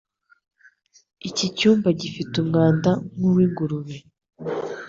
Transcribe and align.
Iki 1.29 1.45
cyumba 1.57 1.87
gifite 1.99 2.33
umwanda 2.43 2.89
nku 3.13 3.27
wingurube. 3.35 3.95